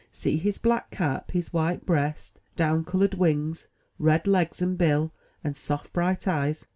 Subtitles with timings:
[0.11, 3.67] See his black cap, his white breast, down colored wings,
[3.99, 5.11] red legs and bill,
[5.43, 6.65] and soft, bright eyes.